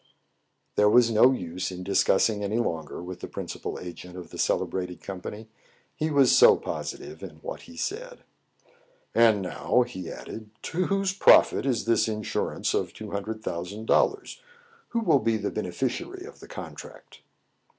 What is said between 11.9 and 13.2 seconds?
insurance of two